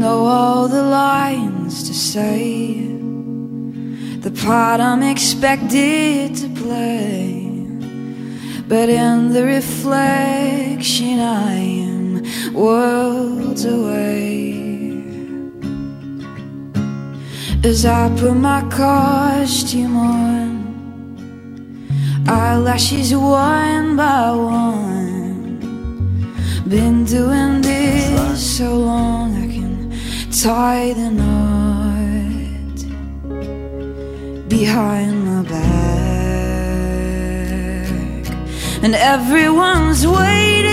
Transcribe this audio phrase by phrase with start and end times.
[0.00, 2.86] Know all the lines to say,
[4.20, 7.50] the part I'm expected to play.
[8.68, 12.22] But in the reflection, I am
[12.54, 14.52] worlds away.
[17.64, 20.50] As I put my costume on,
[22.26, 25.02] eyelashes one by one.
[26.66, 29.31] Been doing this so long
[30.32, 32.78] tie the knot
[34.48, 35.60] behind my back,
[38.82, 40.70] and everyone's waiting.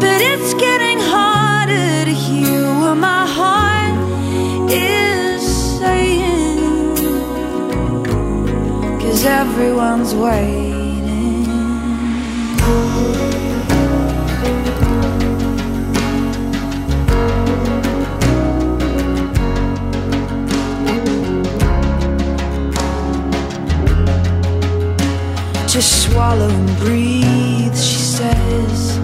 [0.00, 3.94] But it's getting harder to hear what my heart
[4.72, 5.42] is
[5.78, 6.96] saying.
[8.98, 10.74] Cause everyone's waiting.
[25.74, 28.96] Just swallow and breathe, she says.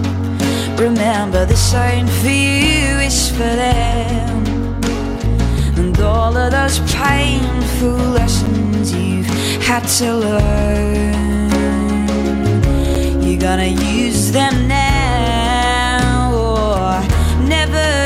[0.79, 4.45] Remember, this ain't for you, it's for them.
[5.75, 9.27] And all of those painful lessons you've
[9.61, 11.49] had to learn.
[13.21, 17.01] You're gonna use them now or
[17.49, 18.00] never.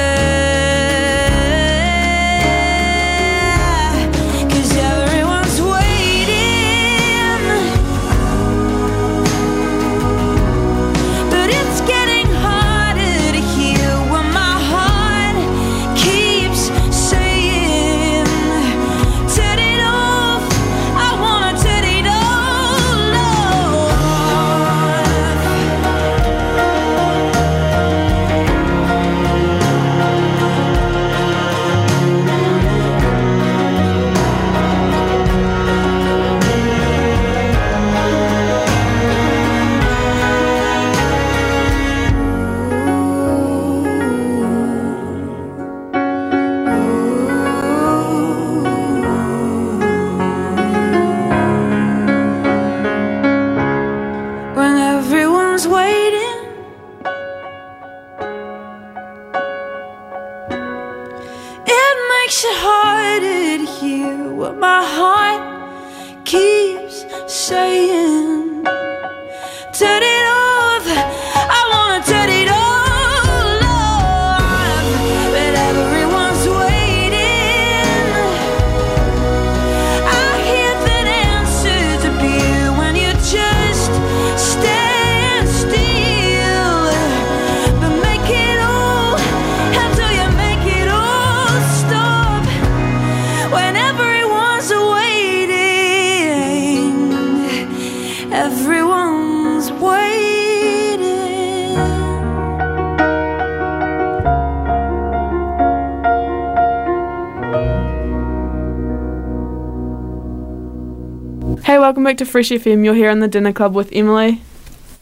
[112.16, 112.85] Back to Fresh FM.
[112.85, 114.41] You're here in the dinner club with Emily.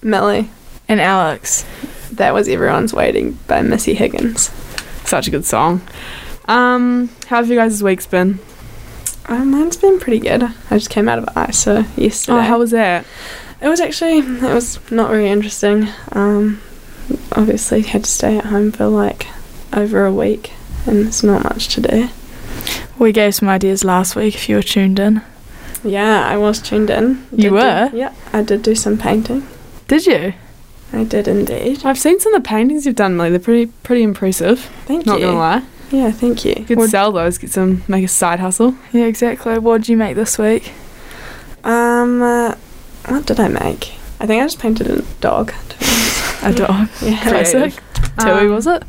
[0.01, 0.49] Millie.
[0.87, 1.63] And Alex.
[2.11, 4.49] That was Everyone's Waiting by Missy Higgins.
[5.05, 5.83] Such a good song.
[6.45, 8.39] Um, how have you guys' weeks been?
[9.27, 10.41] Uh, mine's been pretty good.
[10.41, 12.39] I just came out of ISA yesterday.
[12.39, 13.05] Oh, how was that?
[13.61, 15.89] it was actually it was not very interesting.
[16.13, 16.61] Um,
[17.33, 19.27] obviously had to stay at home for like
[19.71, 20.51] over a week,
[20.87, 22.09] and there's not much to do.
[22.97, 25.21] We gave some ideas last week if you were tuned in.
[25.83, 27.25] Yeah, I was tuned in.
[27.31, 27.89] You Did do- were?
[27.93, 29.47] yeah, I did do some painting.
[29.87, 30.33] Did you?
[30.93, 31.83] I did indeed.
[31.85, 33.31] I've seen some of the paintings you've done, Millie.
[33.31, 34.59] They're pretty pretty impressive.
[34.85, 35.25] Thank Not you.
[35.25, 35.63] Not gonna lie.
[35.91, 36.55] Yeah, thank you.
[36.65, 38.75] Could What- sell those, get some, make a side hustle.
[38.91, 39.57] Yeah, exactly.
[39.59, 40.71] What did you make this week?
[41.63, 42.55] Um, uh,
[43.07, 43.93] what did I make?
[44.19, 45.53] I think I just painted a dog.
[45.69, 46.43] to be honest.
[46.43, 46.89] A dog.
[47.01, 47.21] Yeah.
[47.23, 47.73] Classic.
[48.19, 48.83] Tui, Um, was it?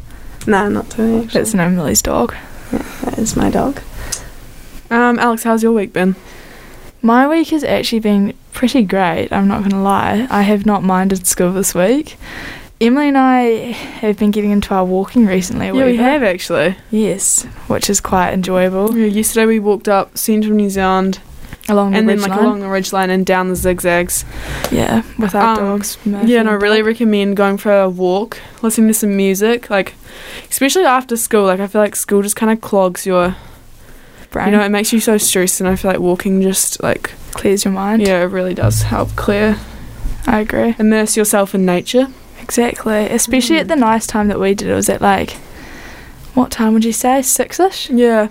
[0.47, 1.27] No, not to actually.
[1.41, 2.35] That's no Millie's dog.
[2.71, 3.81] that is my dog.
[4.91, 6.15] Um, Alex, how's your week been?
[7.05, 10.27] My week has actually been pretty great, I'm not going to lie.
[10.31, 12.17] I have not minded school this week.
[12.81, 13.41] Emily and I
[13.73, 15.67] have been getting into our walking recently.
[15.67, 16.77] Yeah, we have actually.
[16.91, 18.97] Yes, which is quite enjoyable.
[18.97, 21.21] Yeah, yesterday we walked up central New Zealand
[21.69, 22.39] Along the and then like line.
[22.39, 24.25] along the ridge line and down the zigzags.
[24.73, 25.99] Yeah, with our Um, dogs.
[26.07, 29.93] Murphy yeah, and I really recommend going for a walk, listening to some music, like
[30.51, 31.45] especially after school.
[31.45, 33.37] Like I feel like school just kind of clogs your,
[34.35, 37.13] Brain you know, it makes you so stressed, and I feel like walking just like
[37.33, 38.03] clears your mind.
[38.03, 39.57] yeah, it really does help clear,
[40.27, 40.75] I agree.
[40.79, 42.09] immerse yourself in nature.
[42.43, 43.07] Exactly.
[43.09, 43.61] Especially Mm.
[43.61, 45.37] at the nice time that we did it was at like
[46.35, 47.23] what time would you say?
[47.23, 47.89] Six ish?
[47.91, 48.29] Yeah,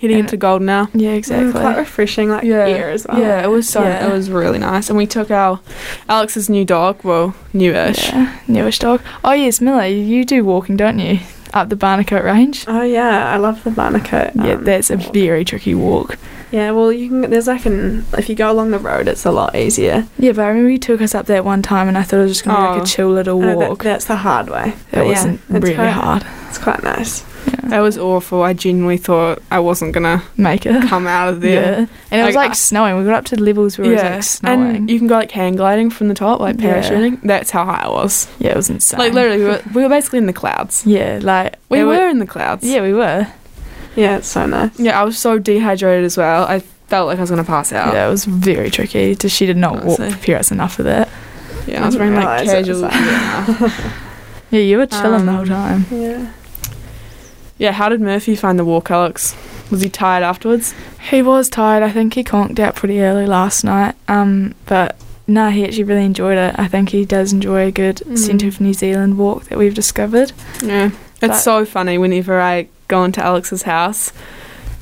[0.00, 0.88] heading And- into golden hour.
[0.94, 1.52] Yeah, Mm, exactly.
[1.52, 2.66] quite refreshing, like Yeah.
[2.66, 3.20] air as well.
[3.20, 4.06] Yeah, it was so Yeah.
[4.06, 5.60] it was really nice, and we took our
[6.08, 8.08] Alex's new dog, well, newish.
[8.12, 9.00] Yeah, newish dog.
[9.22, 11.18] Oh yes, Millie, you do walking, don't you?
[11.54, 12.64] Up the Barnicoat range.
[12.66, 14.32] Oh yeah, I love the Barnicoat.
[14.34, 16.18] yeah, um, that's a very tricky walk.
[16.50, 17.30] Yeah, well, you can.
[17.30, 20.06] There's like an if you go along the road, it's a lot easier.
[20.18, 22.22] Yeah, but I remember you took us up that one time, and I thought it
[22.24, 22.82] was just gonna be like Oh.
[22.82, 23.82] a chill little Uh, that- walk.
[23.84, 24.68] that's the hard way.
[24.68, 26.24] It But yeah, wasn't it's really quite, hard.
[26.48, 27.24] It's quite nice.
[27.64, 27.70] Yeah.
[27.70, 28.42] That was awful.
[28.42, 30.82] I genuinely thought I wasn't gonna Make it.
[30.88, 31.88] come out of Yeah, there.
[32.10, 32.96] and it was Like, like I- snowing.
[32.98, 34.76] We got up to levels where it was like snowing.
[34.76, 36.80] and you can go like hang gliding from the top, like Yeah.
[36.82, 37.18] parachuting.
[37.22, 38.28] That's how high it was.
[38.38, 38.98] yeah, it was insane.
[39.00, 40.84] Like literally, we were, we were basically in the clouds.
[40.86, 42.64] Yeah, like We it were in the clouds.
[42.64, 43.26] Yeah, we were.
[43.96, 44.78] Yeah, it's so nice.
[44.78, 46.44] Yeah, I was so dehydrated as well.
[46.44, 47.94] I felt like I was gonna pass out.
[47.94, 49.14] Yeah, it was very tricky.
[49.28, 51.08] She did not walk, prepare us enough for that.
[51.66, 52.80] Yeah, I was I wearing like casual.
[52.90, 53.70] Yeah.
[54.50, 55.86] Yeah, you were chilling the Um, whole time.
[55.90, 56.26] Yeah.
[57.64, 57.72] Yeah.
[57.72, 59.34] How did Murphy find the walk, Alex?
[59.70, 60.74] Was he tired afterwards?
[61.10, 61.82] He was tired.
[61.82, 63.94] I think he conked out pretty early last night.
[64.08, 64.96] Um, but
[65.26, 66.54] no, he actually really enjoyed it.
[66.58, 68.18] I think he does enjoy a good Mm.
[68.18, 70.32] centre of New Zealand walk that we've discovered.
[70.62, 70.86] Yeah.
[71.22, 74.12] It's But- so funny whenever I go into Alex's house.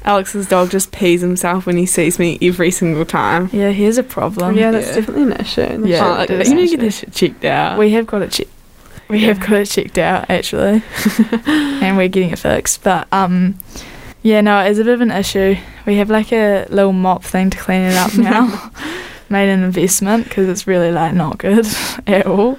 [0.05, 3.49] Alex's dog just pees himself when he sees me every single time.
[3.53, 4.57] Yeah, here's a problem.
[4.59, 4.95] yeah, that's yeah.
[4.97, 5.61] definitely an issue.
[5.61, 7.79] That's Yeah, Oh, like, a it is you need to get this shit checked out.
[7.79, 8.51] We have got it checked.
[9.13, 10.83] We have got it checked out actually,
[11.47, 12.83] and we're getting it fixed.
[12.83, 13.59] But um,
[14.23, 15.57] yeah, no, it's a bit of an issue.
[15.87, 18.71] We have like a little mop thing to clean it up now.
[19.29, 21.67] Made an investment because it's really like not good
[22.07, 22.59] at all.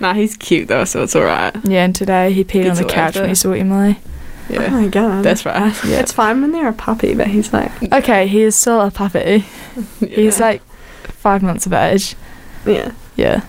[0.00, 1.54] nah, he's cute though, so it's alright.
[1.64, 3.98] Yeah, and today he peed Gets on the couch when he saw Emily.
[4.48, 5.24] Oh Yeah, my god.
[5.24, 5.74] that's right.
[5.84, 6.00] Yeah.
[6.00, 9.44] It's fine when they're a puppy, but he's like, Okay, he is still a puppy.
[10.00, 10.62] He's like
[11.08, 12.14] five months of age.
[12.66, 12.92] yeah.
[13.16, 13.42] Yeah.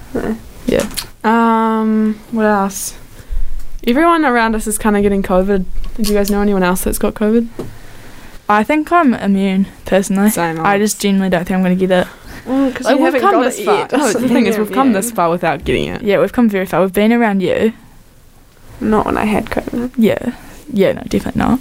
[1.23, 2.97] Um, what else?
[3.85, 5.65] Everyone around us is kind of getting COVID.
[5.95, 7.47] Did you guys know anyone else that's got COVID?
[8.49, 10.29] I think I'm immune personally.
[10.29, 10.59] Same.
[10.59, 12.07] I just genuinely don't think I'm going to get it.
[12.45, 13.77] Well, because like, you we've haven't come got this it far.
[13.79, 13.91] yet.
[13.97, 16.01] No, the thing is, we've come this far without getting it.
[16.01, 16.81] Yeah, we've come very far.
[16.81, 17.73] We've been around you.
[18.79, 19.91] Not when I had COVID.
[19.97, 20.35] Yeah.
[20.71, 21.59] Yeah, no, definitely not.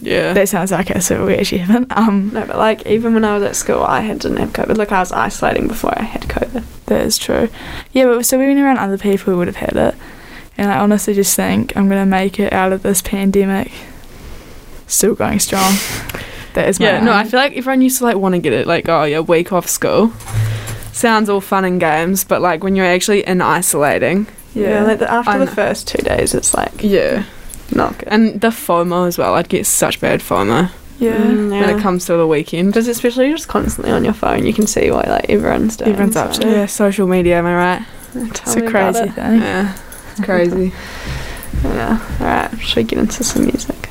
[0.00, 0.32] Yeah.
[0.32, 1.90] That sounds like it, so we actually haven't.
[1.96, 4.76] Um, No, but like even when I was at school, I had didn't have COVID.
[4.76, 6.64] Like I was isolating before I had COVID.
[6.92, 7.48] That is true.
[7.92, 9.94] Yeah, but so we've been around other people who would have had it.
[10.58, 13.72] And I honestly just think I'm going to make it out of this pandemic
[14.86, 15.74] still going strong.
[16.54, 17.00] That is my yeah.
[17.02, 18.66] No, I feel like everyone used to like want to get it.
[18.66, 20.12] Like, oh yeah, week off school.
[20.92, 24.26] Sounds all fun and games, but like when you're actually in isolating.
[24.54, 27.24] Yeah, like the, after I the first two days, it's like Yeah.
[27.74, 28.08] not good.
[28.08, 29.32] And the FOMO as well.
[29.32, 30.70] I'd get such bad FOMO
[31.02, 31.18] Yeah.
[31.20, 32.68] Mm, when it comes to the weekend.
[32.68, 35.92] Because especially you're just constantly on your phone, you can see what like everyone's doing.
[35.92, 36.48] Everyone's up to.
[36.48, 37.38] Yeah, social media.
[37.38, 37.86] Am I right?
[38.14, 39.14] It's a crazy it.
[39.14, 39.40] thing.
[39.40, 39.76] Yeah.
[40.12, 40.72] It's crazy.
[41.64, 42.16] Yeah.
[42.20, 42.60] All right.
[42.60, 43.88] Should we get into some music?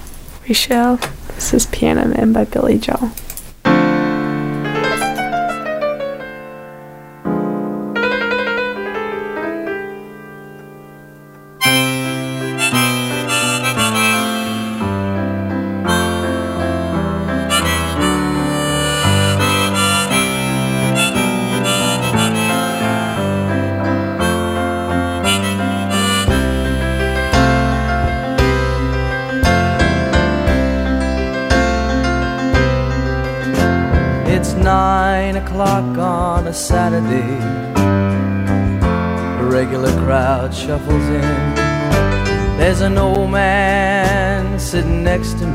[0.48, 0.98] We shall.
[1.36, 3.12] This is Piano Man by Billy Joel.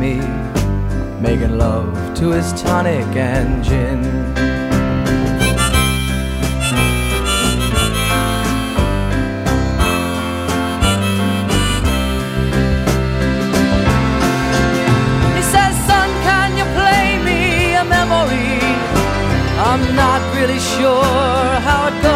[0.06, 0.20] Me,
[1.20, 4.00] making love to his tonic and gin.
[15.36, 17.40] He says, Son, can you play me
[17.82, 18.60] a memory?
[19.70, 22.15] I'm not really sure how it goes,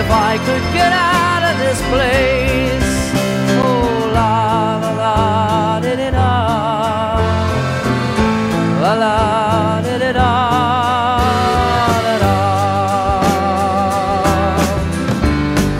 [0.00, 2.90] if I could get out of this place.
[3.60, 6.30] Oh, la la la di di da.
[8.82, 9.38] La la.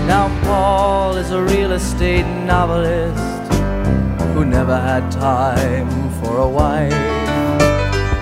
[0.06, 3.52] Now, Paul is a real estate novelist
[4.34, 6.92] who never had time for a wife.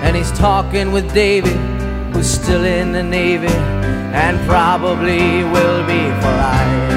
[0.03, 1.57] And he's talking with David,
[2.13, 3.47] who's still in the Navy
[4.13, 6.96] and probably will be for life.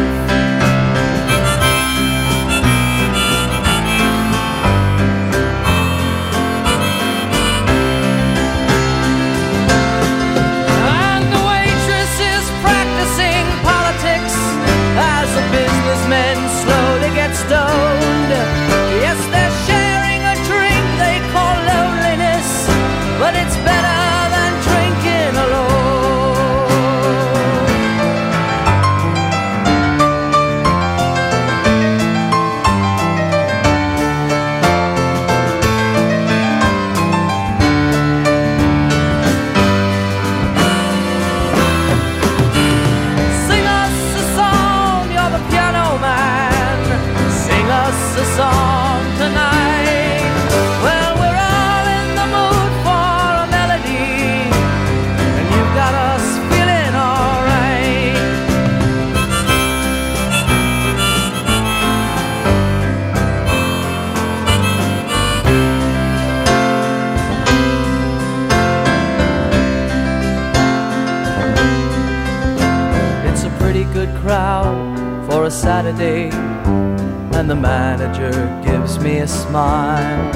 [77.41, 78.33] And the manager
[78.63, 80.31] gives me a smile.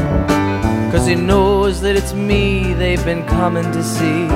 [0.90, 4.26] Cause he knows that it's me they've been coming to see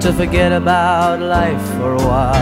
[0.00, 2.34] to forget about life for a while.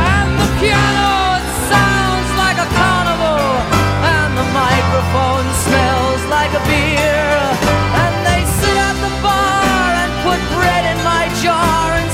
[0.00, 3.44] And the piano it sounds like a carnival,
[4.16, 7.36] and the microphone smells like a beer.
[8.00, 12.05] And they sit at the bar and put bread in my jar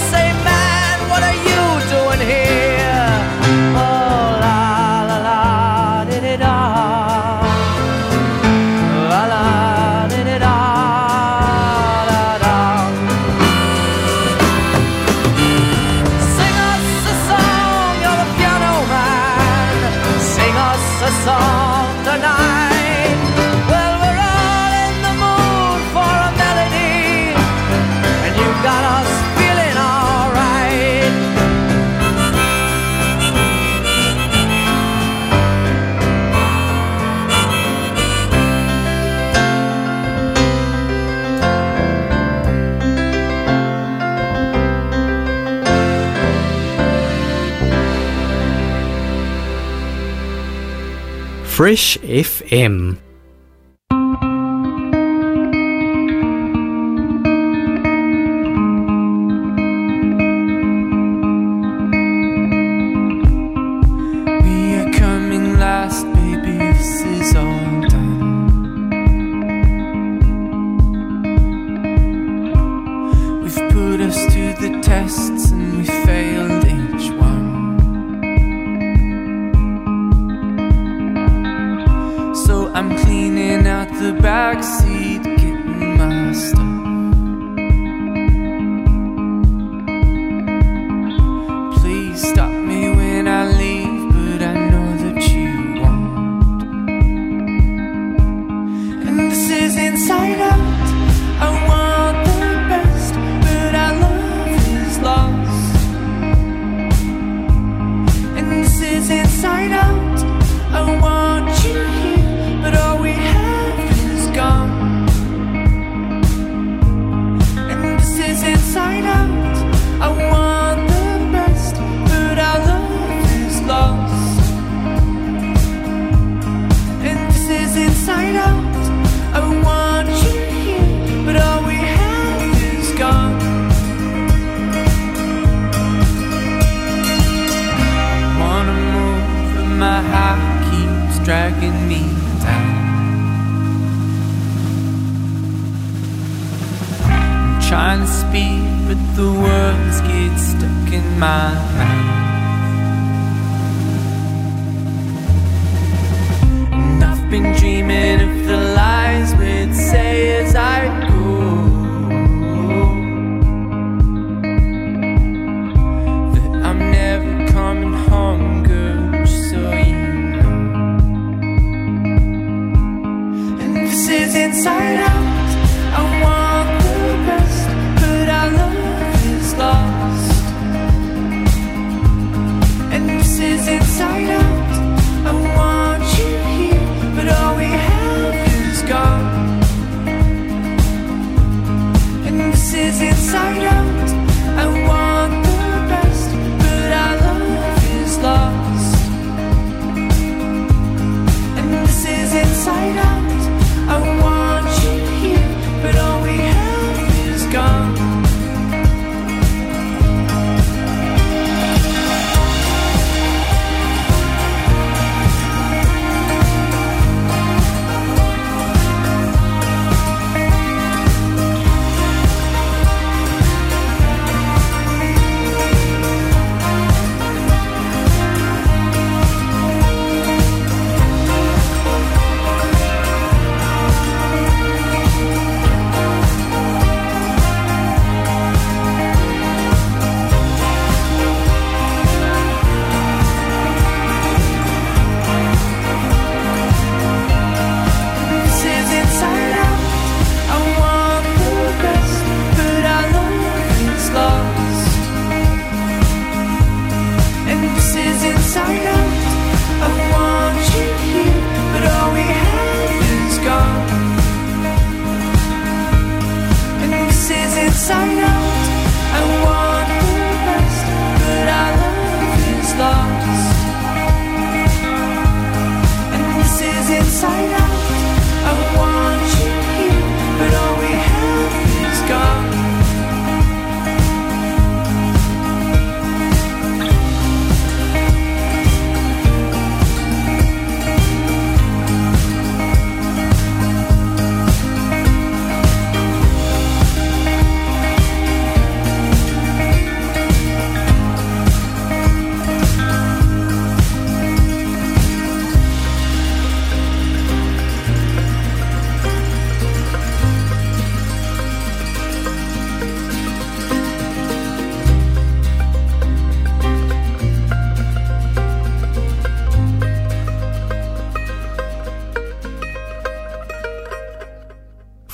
[51.63, 52.99] Fresh FM.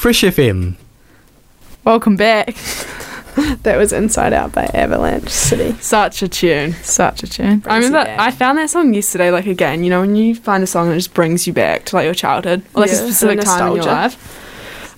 [0.08, 0.74] Fresh FM.
[1.84, 2.54] Welcome back.
[3.62, 5.78] that was Inside Out by Avalanche City.
[5.82, 6.72] Such a tune.
[6.82, 7.58] Such a tune.
[7.58, 10.64] Brings I remember I found that song yesterday, like again, you know, when you find
[10.64, 12.96] a song that just brings you back to like your childhood or like yeah, a
[12.96, 14.47] specific time in your life.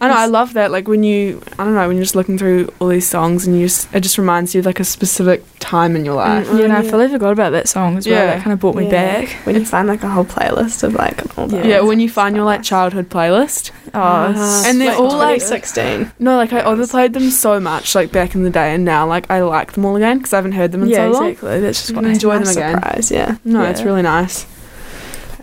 [0.03, 0.15] I know.
[0.15, 0.71] I love that.
[0.71, 3.55] Like when you, I don't know, when you're just looking through all these songs and
[3.59, 6.47] you just, it just reminds you of like a specific time in your life.
[6.47, 6.91] Mm, yeah, and I yeah.
[6.91, 8.15] fully forgot about that song as well.
[8.17, 8.27] Yeah.
[8.35, 8.91] That kind of brought me Yeah.
[9.21, 9.29] back.
[9.45, 12.35] When you find like a whole playlist of like all the Yeah, when you find
[12.35, 13.73] your like childhood playlist.
[13.93, 16.13] Oh, Uh, And they're all, like- 16.
[16.19, 19.31] No, like I overplayed them so much, like back in the day, and now like
[19.31, 21.23] I like them all again because I haven't heard them in yeah, so long.
[21.25, 21.61] Yeah, exactly.
[21.61, 22.75] That's just You what I enjoy them Nice again.
[22.77, 23.37] Surprise, yeah.
[23.45, 24.47] No, it's really nice.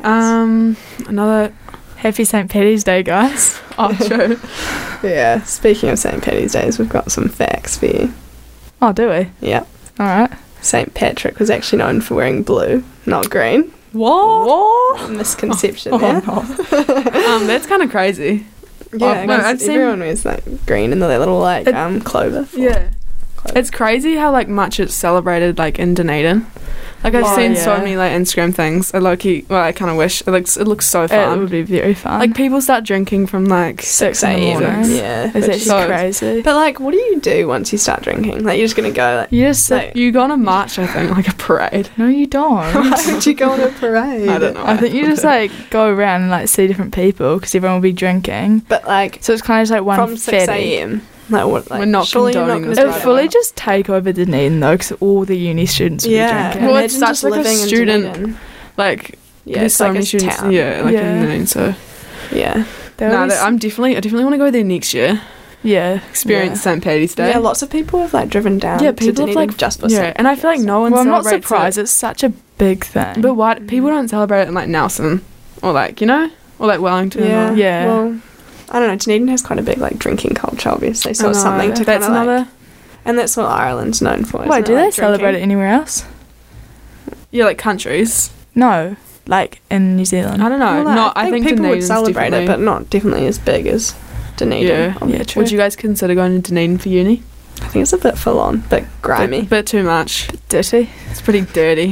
[0.03, 1.53] Um, another.
[1.97, 2.49] Happy St.
[2.49, 3.59] Patty's Day, guys.
[3.79, 4.39] Oh, true.
[5.07, 5.43] Yeah.
[5.43, 6.23] Speaking of St.
[6.23, 8.11] Patty's Days, we've got some facts for you.
[8.81, 9.29] Oh, do we?
[9.39, 9.65] Yeah.
[9.99, 10.31] All right.
[10.61, 10.95] St.
[10.95, 13.71] Patrick was actually known for wearing blue, not green.
[13.91, 14.47] what?
[14.47, 15.09] what?
[15.11, 16.21] Misconception Oh, there.
[16.23, 16.37] no.
[17.35, 18.47] um, that's kind of crazy.
[18.91, 22.01] Yeah, Oh, no, I've seen- everyone wears like green and the little like It- um
[22.01, 22.45] clover.
[22.45, 22.89] for Yeah.
[23.35, 23.59] clover.
[23.59, 26.47] It's crazy how like much it's celebrated like in Dunedin.
[27.03, 28.93] Like I've Oh, seen so many like Instagram things.
[28.93, 31.37] I low key, well, I kind of wish it looks it looks so fun.
[31.37, 32.19] It would be very fun.
[32.19, 34.63] like people start drinking from like six in the a.m.
[34.63, 34.91] morning.
[34.95, 36.41] Yeah, is which that is- so so- crazy?
[36.41, 38.43] But like, what do you do once you start drinking?
[38.43, 39.31] Like, you're just gonna go like.
[39.31, 39.75] you just sit.
[39.75, 41.89] Like, you go on a march, I think, like a parade.
[41.97, 42.55] no, you don't.
[42.73, 44.27] why would you go on a parade?
[44.27, 44.65] I don't know.
[44.65, 47.81] I think you just like go around and like see different people because everyone will
[47.83, 48.59] be drinking.
[48.67, 51.01] But like So it's kind of just like one from six a.m.
[51.29, 51.69] Like what?
[51.69, 52.93] Like, We're not surely not this, It do would by that.
[52.95, 56.53] the fully just take over Dunedin though, because all the uni students will Yeah, be
[56.53, 56.73] drinking.
[56.73, 58.37] Well, it's Imagine such, like, a student-
[58.77, 60.35] Like Yeah, there's it's so like many a students.
[60.37, 60.51] town.
[60.51, 61.13] Yeah, like Yeah.
[61.13, 61.47] in Dunedin.
[61.47, 61.73] So
[62.31, 62.63] Yeah,
[62.99, 65.19] no, that- I'm definitely I definitely want to go there next year.
[65.63, 66.83] yeah, Experience St.
[66.83, 67.29] Patty's Day.
[67.31, 67.39] yeah.
[67.39, 68.81] Lots of people have like driven down.
[68.83, 70.91] Yeah, to people have, like- just for yeah, and I feel like no one.
[70.91, 71.77] Well, I'm not surprised.
[71.77, 71.81] It.
[71.81, 73.21] It's such a big thing.
[73.21, 75.21] But why people don't celebrate it in like Nelson
[75.61, 77.23] or like you know or like Wellington?
[77.25, 77.85] Yeah, or, Yeah.
[77.87, 78.15] Well,
[78.69, 78.95] I don't know.
[78.95, 81.13] Dunedin has quite a big like drinking culture, obviously.
[81.13, 82.39] So I it's something to that's kind of another.
[82.39, 82.47] like,
[83.05, 84.43] and that's what Ireland's known for.
[84.43, 84.75] Why do it?
[84.75, 86.05] they Like, celebrate it anywhere else?
[87.31, 88.31] Yeah, like countries.
[88.55, 88.95] No,
[89.27, 90.41] like in New Zealand.
[90.43, 90.83] I don't know.
[90.83, 93.67] Well, no, I think, people would Dunedin's celebrate it, definitely- but not definitely as big
[93.67, 93.93] as
[94.37, 94.67] Dunedin.
[94.67, 94.93] Yeah.
[94.95, 95.17] obviously.
[95.17, 95.41] Yeah, true.
[95.41, 97.23] Would you guys consider going to Dunedin for uni?
[97.61, 99.41] I think it's a bit full on, bit grimy.
[99.41, 100.27] Bit, bit too much.
[100.49, 100.89] Dirty.
[101.09, 101.89] It's pretty dirty.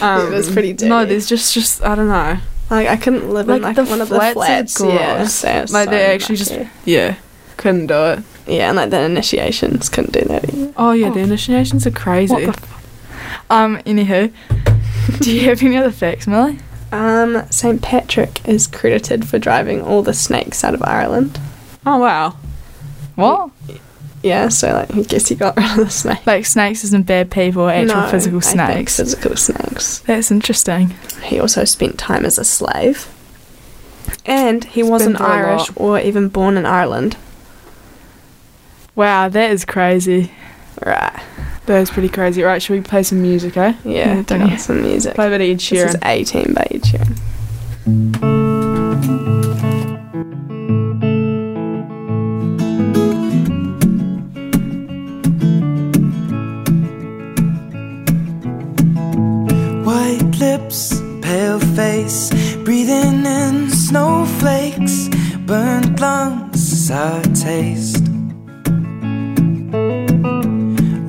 [0.00, 0.88] um, it is pretty dirty.
[0.88, 2.38] No, there's just just I don't know.
[2.70, 4.80] Like I couldn't live in Like, like the one of the flats flats.
[4.80, 6.70] Yeah, Like, so they actually just- mucky.
[6.84, 7.16] Yeah,
[7.56, 8.18] couldn't do it.
[8.46, 10.72] yeah, and like the initiations couldn't do that either.
[10.76, 11.14] Oh yeah, Oh.
[11.14, 12.46] the initiations are crazy.
[13.50, 13.78] Um.
[13.78, 14.32] Anywho,
[15.20, 16.58] do you have any other facts, Millie?
[16.92, 21.38] Um, St Patrick is credited for driving all the snakes out of Ireland.
[21.84, 22.36] oh wow.
[23.16, 23.50] What?
[24.24, 26.26] Yeah, so like I guess he got rid of the snake.
[26.26, 28.96] Like snakes isn't bad people, actual No, physical I think snakes.
[28.96, 29.98] Physical snakes.
[30.00, 30.94] That's interesting.
[31.24, 33.06] He also spent time as a slave.
[34.24, 37.18] And he He's wasn't been through a Irish or even born in Ireland.
[38.96, 40.32] Wow, that is crazy.
[40.84, 41.22] Right.
[41.66, 42.42] That is pretty crazy.
[42.42, 43.74] Right, should we play some music, eh?
[43.84, 45.14] Yeah, Yeah, on some music.
[45.16, 48.43] Play a bit of Ed This is 18 by Ed Sheeran.
[60.44, 62.20] Lips, pale face,
[62.66, 65.08] breathing in snowflakes,
[65.50, 68.04] burnt lungs, sour taste.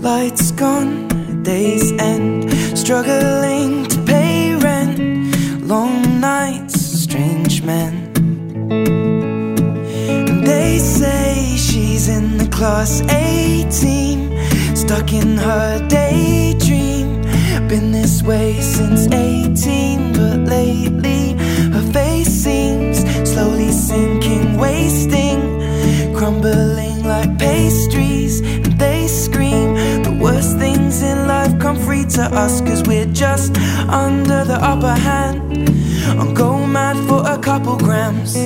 [0.10, 0.94] Lights gone,
[1.44, 2.34] days end,
[2.82, 4.98] struggling to pay rent,
[5.74, 5.98] long
[6.32, 7.94] nights, strange men.
[10.30, 14.20] And they say she's in the class A team,
[14.76, 16.65] stuck in her daydream.
[17.76, 21.34] Been this way since 18, but lately
[21.74, 25.42] her face seems slowly sinking, wasting,
[26.16, 28.40] crumbling like pastries.
[28.40, 33.58] And they scream the worst things in life come free to us, cause we're just
[33.90, 35.68] under the upper hand.
[36.18, 38.38] I'm go mad for a couple grams,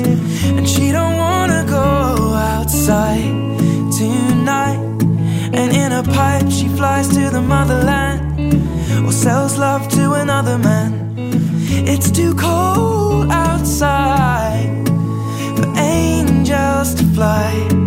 [0.58, 3.30] and she don't wanna go outside
[3.96, 4.82] tonight.
[5.54, 8.29] And in a pipe, she flies to the motherland
[9.20, 11.14] sells love to another man.
[11.86, 14.88] It's too cold outside
[15.58, 17.79] for angels to fly.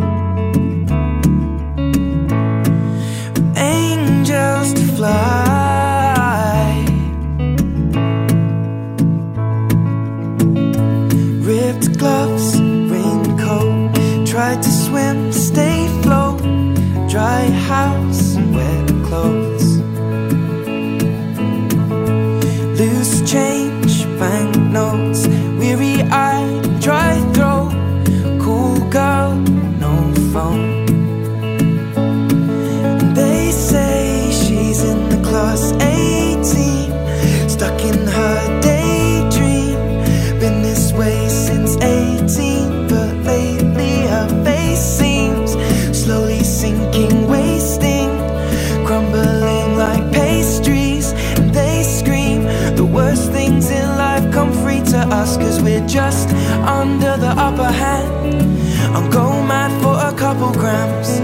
[60.33, 61.21] Couple grams,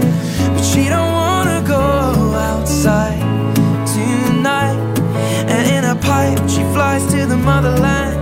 [0.53, 1.81] but she don't wanna go
[2.51, 3.19] outside
[3.87, 4.77] tonight.
[5.47, 8.15] And in a pipe, she flies to the motherland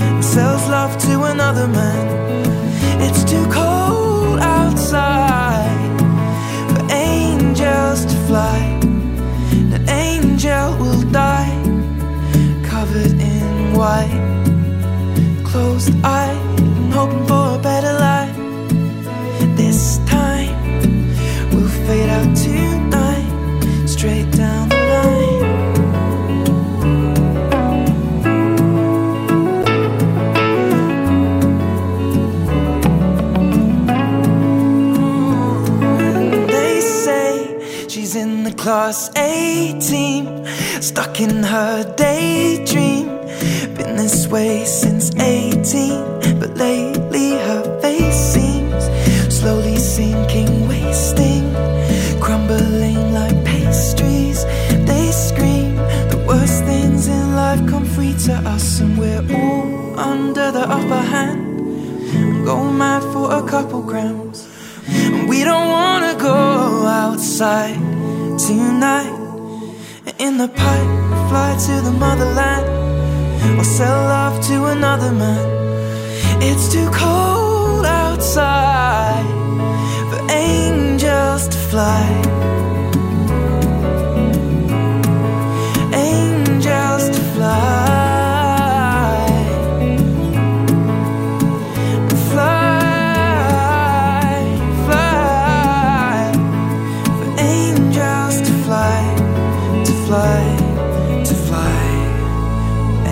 [0.00, 2.23] and sells love to another man.
[40.84, 43.06] Stuck in her daydream.
[43.74, 48.84] Been this way since 18, but lately her face seems
[49.34, 51.44] slowly sinking, wasting,
[52.20, 54.44] crumbling like pastries.
[54.84, 55.76] They scream
[56.12, 61.02] the worst things in life come free to us, and we're all under the upper
[61.14, 62.44] hand.
[62.44, 64.46] Go mad for a couple grams.
[64.86, 66.36] And We don't wanna go
[66.86, 67.83] outside.
[70.34, 72.66] In the pipe, fly to the motherland
[73.56, 75.46] or sell love to another man.
[76.42, 79.28] It's too cold outside
[80.10, 82.04] for angels to fly.
[85.92, 87.24] Angels to.
[87.34, 88.03] Fly,
[100.06, 100.42] fly,
[101.28, 101.84] to fly,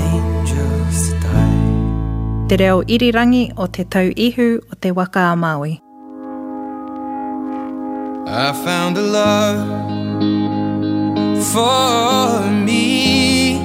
[0.05, 2.46] angels die.
[2.48, 5.81] Te reo irirangi o te tau ihu o te waka a Maui.
[8.26, 9.61] I found a love
[11.52, 13.59] for me.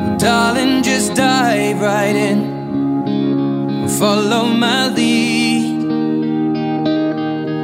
[0.00, 2.40] Well, darling, just dive right in.
[3.98, 5.84] Follow my lead.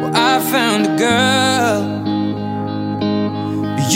[0.00, 1.49] Well, I found a girl,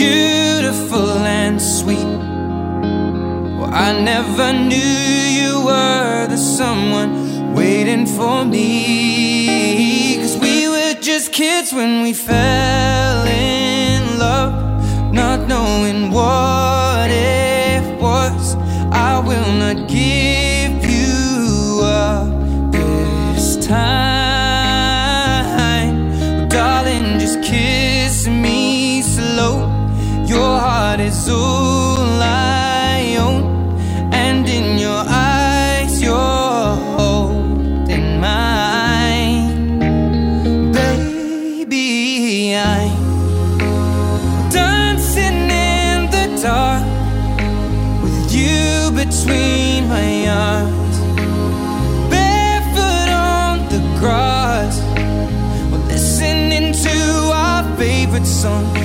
[0.05, 2.13] beautiful and sweet.
[3.57, 4.95] Well, I never knew
[5.39, 10.17] you were the someone waiting for me.
[10.21, 14.53] Cause we were just kids when we fell in love,
[15.13, 18.55] not knowing what it was.
[18.91, 20.44] I will not give
[31.15, 31.95] is all
[34.11, 39.81] and in your eyes, you're holding mine.
[40.73, 46.85] Baby, I'm dancing in the dark
[48.03, 50.97] with you between my arms,
[52.11, 54.75] barefoot on the grass,
[55.87, 56.97] listening to
[57.43, 58.84] our favorite song.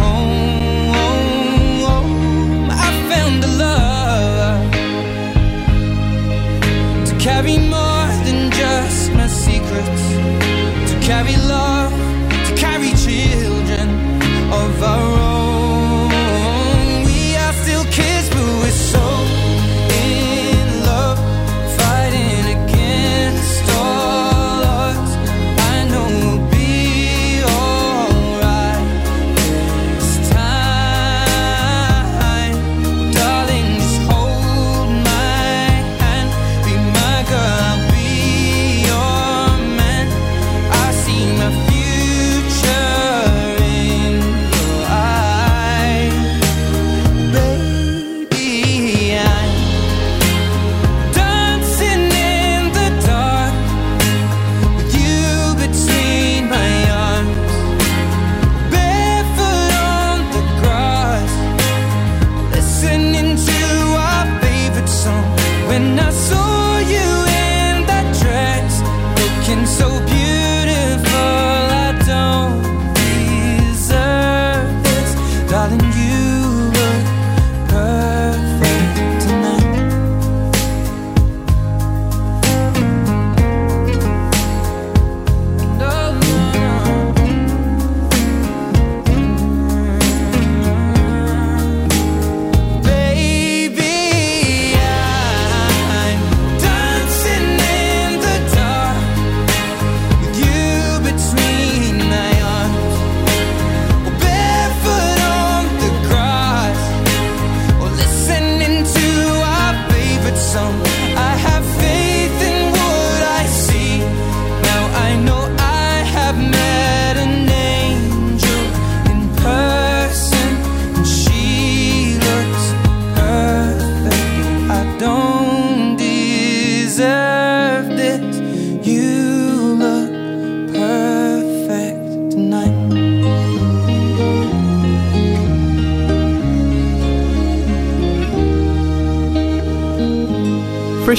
[11.11, 11.70] carry love,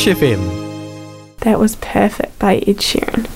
[0.02, 1.36] Fresh FM.
[1.42, 3.28] That was perfect by Ed Sheeran.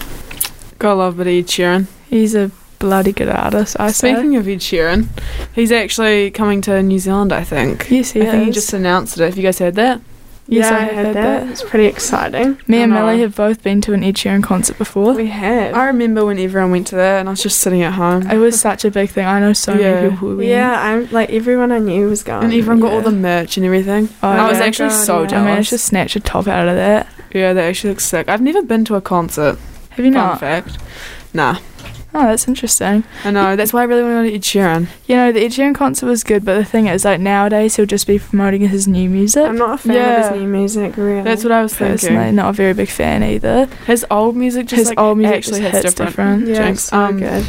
[0.81, 1.87] Gotta love it, Ed Sheeran.
[2.11, 2.51] He's a
[2.81, 3.77] bloody good artist.
[3.79, 4.13] I say.
[4.13, 5.07] Speaking of Ed Sheeran,
[5.55, 7.89] he's actually coming to New Zealand, I think.
[7.89, 9.23] Yes, he I think he just announced it.
[9.23, 10.01] Have you guys heard that?
[10.49, 11.41] Yes, yeah, I I heard heard that.
[11.45, 11.51] that.
[11.51, 12.59] It's pretty exciting.
[12.69, 12.93] Me and.
[12.93, 15.13] Millie have both been to an Ed Sheeran concert before.
[15.15, 15.75] We have.
[15.75, 18.31] I remember when everyone went to that and I was just sitting at home.
[18.31, 19.27] It was such a big thing.
[19.27, 19.95] I know so Yeah.
[19.95, 20.49] many people who went.
[20.49, 22.45] yeah, I'm like everyone I knew was going.
[22.45, 24.09] And everyone got all the merch and everything.
[24.23, 25.41] Oh, and I was actually God, so yeah.
[25.41, 27.09] I managed to snatch a top out of that.
[27.33, 28.29] yeah, they actually look sick.
[28.29, 29.59] I've never been to a concert.
[29.91, 30.41] Have you Fun not?
[30.41, 30.79] fact.
[31.35, 31.59] Nah.
[32.19, 33.05] Oh, that's interesting.
[33.25, 33.57] I know.
[33.57, 34.89] That's why I really want to Ed Sheeran.
[35.07, 37.85] You know, the Ed Sheeran concert was good, but the thing is, like nowadays, he'll
[37.85, 39.45] just be promoting his new music.
[39.45, 40.27] I'm not a fan Yeah.
[40.29, 41.21] of his new music, really.
[41.23, 42.37] That's what I was personally thinking.
[42.37, 43.67] not a very big fan either.
[43.87, 46.47] His old music just His like, old music actually hits, hits different.
[46.47, 46.49] different.
[46.49, 47.45] Yeah, it's so Um, good.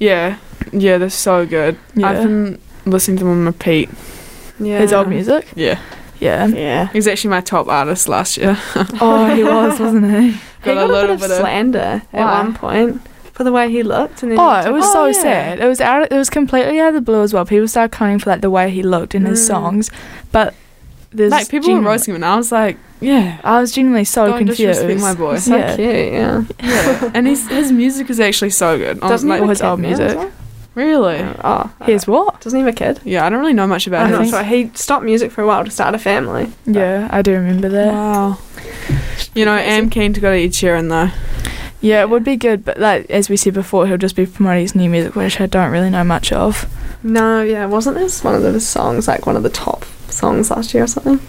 [0.00, 0.38] Yeah.
[0.72, 1.78] Yeah, they're so good.
[1.94, 2.08] Yeah.
[2.10, 3.88] I've been listening to them on repeat.
[4.58, 4.80] Yeah.
[4.80, 5.46] His old music.
[5.54, 5.78] Yeah.
[6.18, 6.46] Yeah.
[6.48, 6.88] Yeah.
[6.88, 8.58] He was actually my top artist last year.
[9.00, 10.32] Oh, he was, wasn't he?
[10.64, 13.00] He Got got a a, little bit of slander at one point
[13.34, 15.12] for the way he looked, and Oh, it was Oh, so yeah.
[15.12, 15.60] sad.
[15.60, 16.10] It was out.
[16.10, 17.44] It was completely out of the blue as well.
[17.44, 19.46] People started coming for like the way he looked in his Mm.
[19.46, 19.90] songs,
[20.32, 20.54] but
[21.12, 23.38] there's like people were roasting him and I was like, yeah.
[23.44, 24.82] I was genuinely so Don't confused.
[25.00, 25.36] my boy.
[25.38, 25.76] so yeah.
[25.76, 26.12] cute.
[26.12, 26.42] Yeah.
[26.62, 27.10] Yeah.
[27.14, 29.00] and his his music is actually so good.
[29.00, 30.16] Doesn't like, his old music.
[30.16, 30.30] well?
[30.74, 31.20] really?
[31.44, 32.40] Oh, Here's what?
[32.40, 33.00] Doesn't he have a kid?
[33.04, 34.24] Yeah, I don't really know much about him.
[34.24, 36.50] think- He stopped music for a while to start a family.
[36.66, 37.92] Yeah, I do remember that.
[37.92, 38.38] Wow.
[39.36, 41.10] You know, I am keen to go to Ed Sheeran though.
[41.84, 44.62] Yeah, it would be good, but like as we said before, he'll just be promoting
[44.62, 46.66] his new music, which I don't really know much of.
[47.02, 50.72] No, yeah, wasn't this one of his songs like one of the top songs last
[50.72, 51.20] year or something?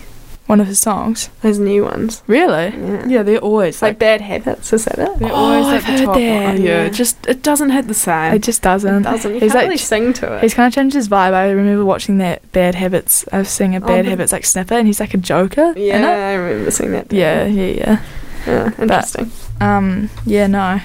[0.48, 1.30] One of his songs.
[1.42, 2.22] His new ones.
[2.28, 2.68] Really?
[2.68, 3.06] Yeah.
[3.08, 5.18] Yeah, they're always like like Bad Habits, is that it?
[5.20, 6.20] they're Oh, always I've heard that.
[6.22, 6.90] Yeah, Yeah.
[6.90, 8.36] just it doesn't hit the same.
[8.36, 8.96] It just doesn't.
[8.96, 9.34] It doesn't.
[9.34, 10.44] You He's can't like really sing to it.
[10.44, 11.34] He's kind of changed his vibe.
[11.34, 13.26] I remember watching that Bad Habits.
[13.34, 15.74] I was seeing a Oh, Bad the- Habits like snippet, and he's like a Joker.
[15.76, 15.98] yeah.
[16.08, 17.12] I remember seeing that.
[17.12, 18.00] Yeah, yeah, yeah.
[18.46, 19.32] Yeah, interesting.
[19.60, 20.80] Um, yeah, no.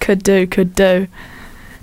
[0.00, 1.06] Could do, could do.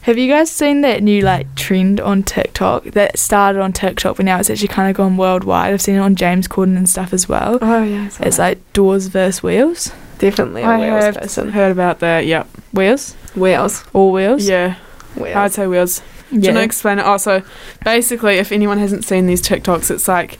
[0.01, 4.25] Have you guys seen that new like trend on TikTok that started on TikTok, but
[4.25, 5.73] now it's actually kind of gone worldwide?
[5.73, 7.59] I've seen it on James Corden and stuff as well.
[7.61, 8.37] Oh yeah, It's that.
[8.39, 9.91] like doors versus wheels.
[10.17, 11.49] definitely a I Wales have person.
[11.51, 12.25] heard about that.
[12.25, 12.47] Yep.
[12.73, 13.13] Wheels?
[13.35, 13.83] Wheels.
[13.93, 14.47] All wheels?
[14.47, 14.75] Yeah,
[15.17, 15.35] Wales.
[15.35, 16.01] I'd say wheels.
[16.29, 16.49] Do you Yeah.
[16.51, 17.05] want to explain it?
[17.05, 17.43] Also,
[17.83, 20.39] basically, if anyone hasn't seen these TikToks, it's like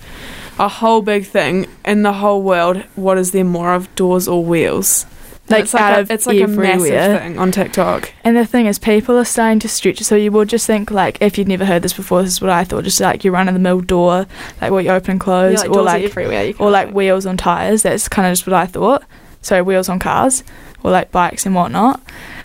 [0.60, 2.78] a whole big thing in the whole world.
[2.96, 5.06] What is there more of, doors or wheels?
[5.50, 8.12] Like it's like, a, it's like a massive thing on TikTok.
[8.26, 10.00] And the thing is, people are starting to stretch.
[10.00, 12.50] So you would just think, like, if you'd never heard this before, this is what
[12.50, 12.84] I thought.
[12.84, 14.28] Just like your run of the mill door,
[14.60, 16.54] like what you open and close, Yeah, like or like everywhere.
[16.60, 17.84] Or like wheels on tires.
[17.84, 19.04] That's kind of just what I thought.
[19.42, 20.44] So wheels on cars,
[20.84, 22.02] or like bikes and whatnot.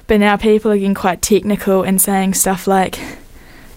[0.06, 3.00] But now people are getting quite technical and saying stuff like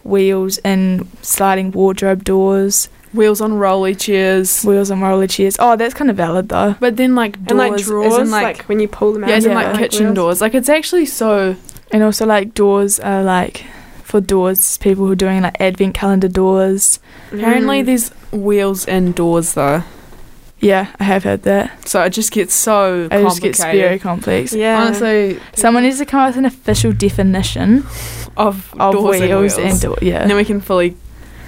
[0.04, 4.63] wheels and sliding wardrobe doors, Wheels on rolly chairs.
[4.63, 5.55] wheels on roller chairs.
[5.59, 6.76] Oh, that's kind of valid though.
[6.80, 9.24] But then like doors, and like as drawers, in, like, like, when you pull them
[9.24, 9.30] out.
[9.30, 9.57] yeah, as in Yeah.
[9.57, 10.16] like like kitchen wheels.
[10.16, 10.41] doors.
[10.41, 11.55] Like it's actually so.
[11.91, 13.66] And also like doors are like
[14.03, 16.99] for doors, people who are doing like advent calendar doors.
[17.32, 17.86] Apparently, Mm.
[17.86, 19.84] there's wheels and doors though,
[20.59, 21.88] Yeah, I have heard that.
[21.88, 24.53] so it just gets so It just gets very complex.
[24.53, 24.82] Yeah.
[24.84, 27.86] Honestly, Someone needs to come up with an official definition
[28.38, 29.82] of, of doors wheels and, and, wheels.
[29.82, 29.97] door.
[30.01, 30.22] Yeah.
[30.22, 30.95] And then we can fully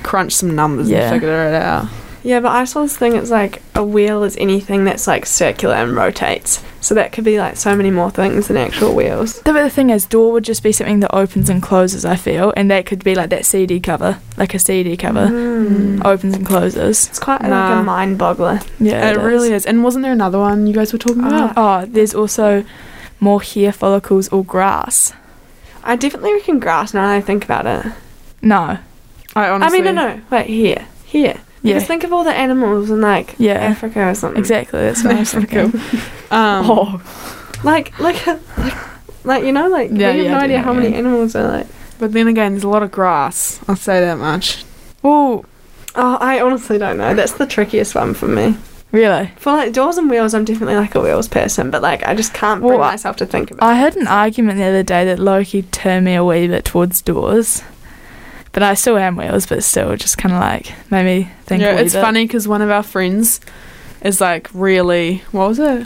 [0.07, 1.11] crunch some numbers Yeah.
[1.11, 1.85] and figure it out.
[2.23, 3.15] Yeah, but I saw this thing.
[3.15, 6.61] It's like a wheel is anything that's like circular and rotates.
[6.81, 9.41] So that could be like so many more things than actual wheels.
[9.41, 12.03] The, but the thing is, door would just be something that opens and closes.
[12.05, 16.03] I feel, and that could be like that CD cover, like a CD cover, Mm.
[16.05, 17.07] opens and closes.
[17.07, 18.65] It's quite like a mind boggler.
[18.79, 19.65] Yeah, it really is.
[19.65, 21.53] And wasn't there another one you guys were talking about?
[21.55, 22.63] Oh, there's also
[23.21, 25.13] more hair follicles or grass?
[25.83, 27.93] I definitely reckon grass now that I think about it.
[28.41, 28.79] No.
[29.37, 29.79] I honestly.
[29.79, 30.21] I mean, no, no.
[30.31, 30.87] Wait, here.
[31.05, 31.39] Here.
[31.63, 31.73] Yeah.
[31.73, 33.53] Because think of all the animals in like Yeah.
[33.55, 34.39] Africa or something.
[34.39, 34.79] Exactly.
[34.79, 35.69] That's what I was Africa.
[35.69, 35.99] thinking.
[36.31, 37.01] Um, Oh,
[37.63, 38.73] Like, like, like,
[39.25, 40.97] like you know, like Yeah, we have yeah, no idea know, how many yeah.
[40.97, 41.67] animals are like.
[41.99, 43.59] But then again, there's a lot of grass.
[43.67, 44.63] I'll say that much.
[45.01, 45.45] well,
[45.95, 47.15] Oh, I honestly don't know.
[47.15, 48.55] That's the trickiest one for me.
[48.91, 49.31] really.
[49.37, 52.33] For like doors and wheels, I'm definitely like a wheels person, but like I just
[52.35, 53.67] can't bring Well, myself to think about.
[53.67, 57.01] I had an argument the other day that Loki turned me a wee bit towards
[57.01, 57.63] doors.
[58.57, 61.61] But I still am wheels, but still, just kind of like made me think.
[61.61, 62.01] yeah, a it's bit.
[62.01, 63.39] funny because one of our friends
[64.01, 65.19] is like really.
[65.31, 65.85] What was it?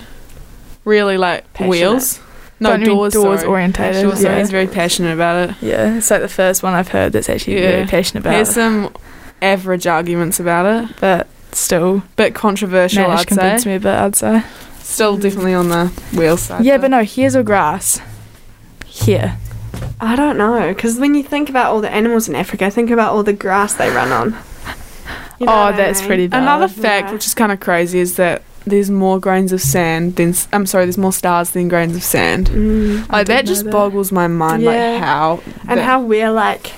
[0.85, 1.69] Really like Passionate.
[1.69, 2.21] wheels.
[2.61, 3.11] No, Don't doors.
[3.11, 4.39] doors orientated, sorry, yeah.
[4.39, 5.55] He's very passionate about it.
[5.61, 7.71] Yeah, it's like the first one I've heard that's actually Yeah.
[7.71, 8.45] very passionate about it.
[8.45, 8.93] some
[9.41, 10.95] average arguments about it.
[11.01, 13.69] But still, Bit controversial, I'd convince say.
[13.71, 14.43] me a bit, I'd say.
[14.79, 16.63] Still definitely on the wheel side.
[16.63, 16.83] Yeah, though.
[16.83, 17.99] but no, here's or grass.
[18.85, 19.37] Here.
[19.99, 23.13] I don't know because when you think about all the animals in Africa, think about
[23.13, 24.35] all the grass they run on.
[25.39, 26.07] You know oh, what I that's mean?
[26.07, 26.43] pretty bad.
[26.43, 27.13] Another fact, Yeah.
[27.13, 30.85] which is kind of crazy, is that there's more grains of sand than I'm sorry,
[30.85, 32.47] there's more stars than grains of sand.
[32.49, 33.09] Mm.
[33.11, 33.71] Like that just that.
[33.71, 34.61] boggles my mind.
[34.63, 34.69] Yeah.
[34.93, 36.73] Like how And how we're like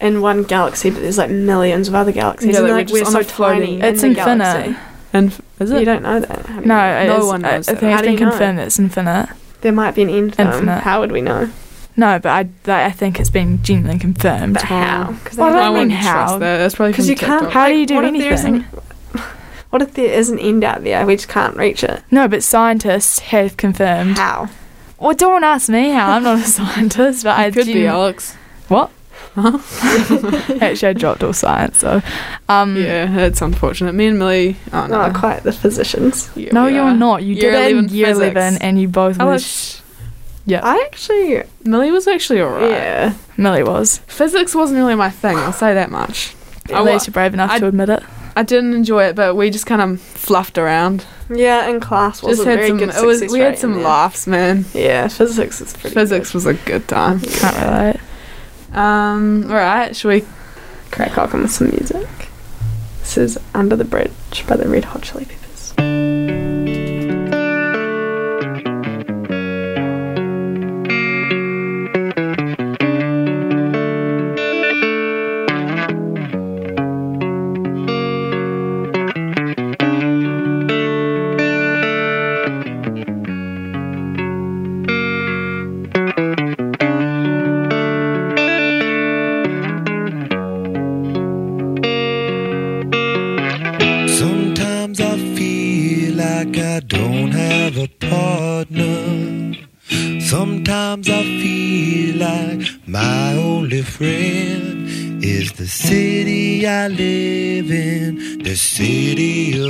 [0.00, 2.54] in one galaxy, but there's like millions of other galaxies.
[2.54, 3.80] Yeah, and like we're we're so tiny.
[3.80, 4.44] It's in infinite.
[4.44, 4.76] Galaxy.
[5.12, 5.78] and is it?
[5.78, 6.66] You don't know that.
[6.66, 7.78] No, No is- one I, I knows that.
[7.78, 9.28] think How it's been confirmed it's infinite.
[9.60, 10.34] there might be an end.
[10.38, 10.80] Infinite.
[10.80, 11.50] How would we know?
[11.96, 14.54] No, but I, like, I think it's been genuinely confirmed.
[14.54, 15.12] But how?
[15.12, 16.12] Because Well, I I mean how.
[16.12, 16.58] trust that.
[16.58, 17.50] That's probably Because you can't.
[17.50, 18.32] How do you do what anything?
[18.32, 18.64] isn't-
[19.70, 21.04] What if there is an end out there?
[21.06, 22.02] We just can't reach it.
[22.10, 24.16] No, but scientists have confirmed.
[24.18, 24.48] How?
[24.98, 26.12] Well, don't ask me how.
[26.12, 28.34] I'm not a scientist, but I could be Alex.
[28.68, 28.90] What?
[29.34, 29.58] Huh?
[30.62, 32.00] Actually, I dropped all science, so.
[32.48, 33.94] Um, Yeah, that's unfortunate.
[33.94, 34.56] Me and Millie.
[34.72, 36.30] Oh no, Not quite the physicians.
[36.34, 36.94] Yeah, No, you're are.
[36.94, 37.22] not.
[37.22, 38.36] You Year did it in 11 year physics.
[38.36, 39.82] 11, and you both was.
[40.48, 42.70] Alex, Yeah, I actually, Millie was actually alright.
[42.70, 43.14] yeah.
[43.36, 43.98] Millie was.
[44.06, 45.36] Physics wasn't really my thing.
[45.36, 46.34] I'll say that much.
[46.66, 48.02] At wa- least you're brave enough I- to admit it.
[48.38, 51.06] I didn't enjoy it, but we just kind of fluffed around.
[51.34, 52.76] Yeah, in class wasn't had very some.
[52.78, 52.88] good.
[52.90, 53.32] It was.
[53.32, 54.66] We had some laughs, man.
[54.74, 55.94] Yeah, physics is pretty.
[55.94, 57.20] Physics was a good time.
[57.20, 58.00] Can't relate.
[58.74, 59.44] Um.
[59.48, 59.96] All right.
[59.96, 60.24] Should we?
[60.90, 62.06] Crack on with some music.
[63.00, 65.35] This is "Under the Bridge" by the Red Hot Chili Peppers.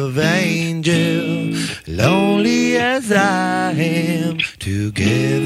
[0.00, 1.52] Of angel.
[1.86, 5.45] Lonely as I am, together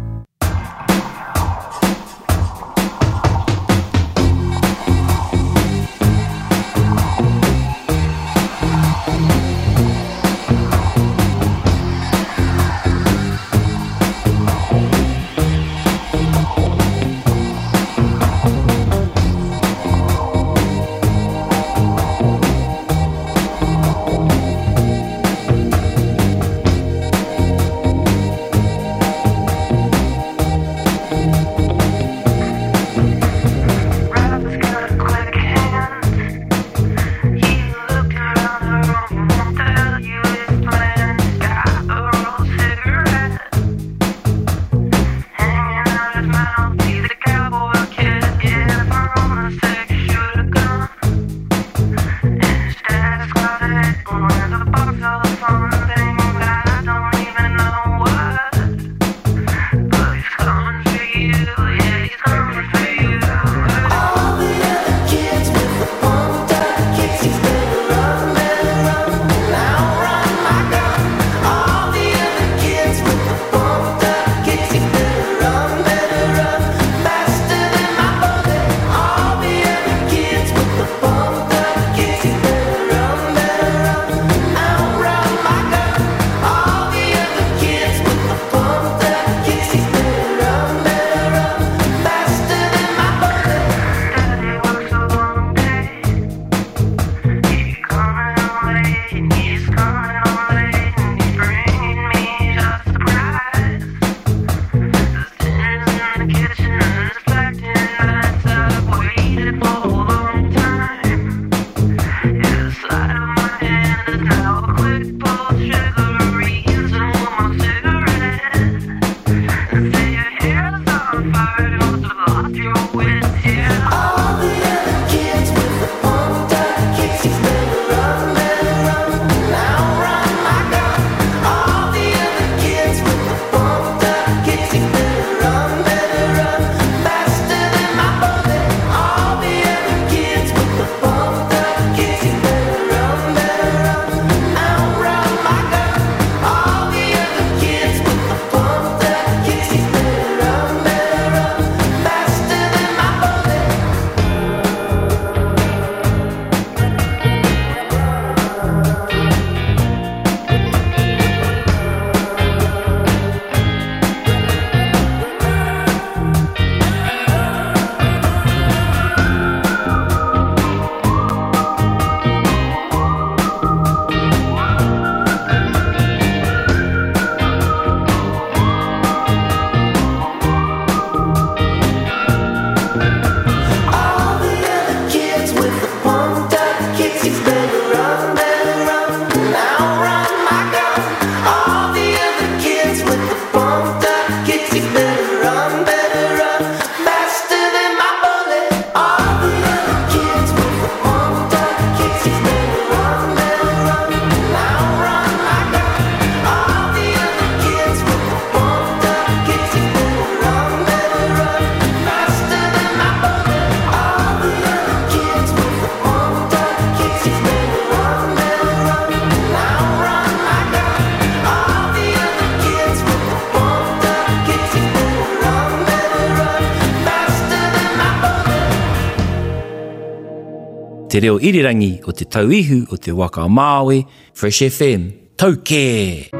[231.11, 233.97] Te reo irirangi o te tauihu o te waka o Māui,
[234.31, 236.31] Fresh FM, tau kē!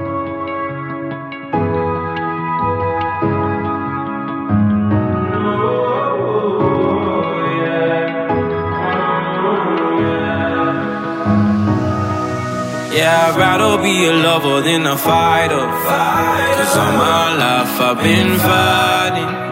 [12.95, 15.67] Yeah, I'd rather be a lover than a fighter.
[15.67, 19.50] Cause all my life I've been fighting.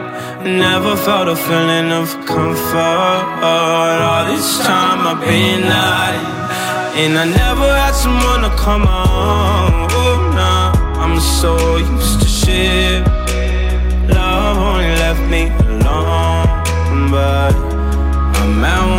[0.49, 3.23] I never felt a feeling of comfort.
[3.43, 6.25] All this time I've been hiding.
[7.01, 9.87] And I never had someone to come on.
[9.91, 10.71] Oh, nah,
[11.03, 13.05] I'm so used to shit.
[14.09, 17.11] Love only left me alone.
[17.11, 17.53] But
[18.41, 18.98] I'm at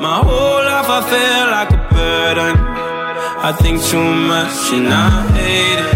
[0.00, 2.54] My whole life I feel like a burden.
[3.48, 5.94] I think too much and I hate it.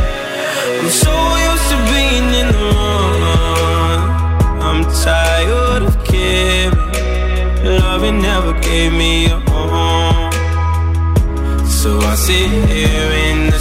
[0.80, 1.14] I'm so
[1.48, 4.02] used to being in the wrong.
[4.66, 6.74] I'm tired of caring.
[7.78, 10.32] Loving never gave me a home.
[11.64, 13.60] So I sit here in the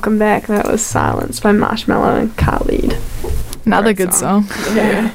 [0.00, 0.46] Welcome back.
[0.46, 2.96] That was Silence by Marshmello and Khalid.
[3.66, 4.46] Another Great good song.
[4.74, 5.14] Yeah.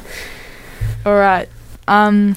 [1.07, 1.49] All right.
[1.87, 2.35] Um,